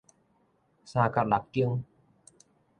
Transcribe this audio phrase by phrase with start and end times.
[0.83, 1.83] 三角六肩